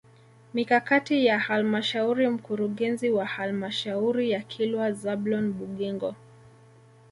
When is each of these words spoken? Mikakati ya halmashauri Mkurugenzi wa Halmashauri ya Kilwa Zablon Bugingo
Mikakati 0.53 1.25
ya 1.25 1.39
halmashauri 1.39 2.29
Mkurugenzi 2.29 3.09
wa 3.09 3.25
Halmashauri 3.25 4.31
ya 4.31 4.41
Kilwa 4.41 4.91
Zablon 4.91 5.53
Bugingo 5.53 6.15